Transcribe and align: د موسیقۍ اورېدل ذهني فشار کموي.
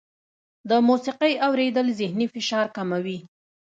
د 0.69 0.71
موسیقۍ 0.87 1.33
اورېدل 1.47 1.87
ذهني 1.99 2.25
فشار 2.33 2.65
کموي. 2.75 3.17